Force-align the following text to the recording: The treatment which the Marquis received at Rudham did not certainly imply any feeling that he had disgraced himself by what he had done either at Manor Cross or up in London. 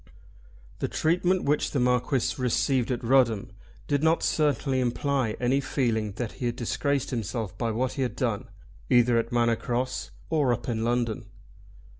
The 0.79 0.87
treatment 0.87 1.43
which 1.43 1.69
the 1.69 1.79
Marquis 1.79 2.33
received 2.41 2.89
at 2.89 3.03
Rudham 3.03 3.51
did 3.87 4.01
not 4.01 4.23
certainly 4.23 4.79
imply 4.79 5.35
any 5.39 5.59
feeling 5.61 6.13
that 6.13 6.31
he 6.31 6.47
had 6.47 6.55
disgraced 6.55 7.11
himself 7.11 7.55
by 7.55 7.69
what 7.69 7.93
he 7.93 8.01
had 8.01 8.15
done 8.15 8.49
either 8.89 9.19
at 9.19 9.31
Manor 9.31 9.55
Cross 9.57 10.09
or 10.31 10.53
up 10.53 10.67
in 10.67 10.83
London. 10.83 11.25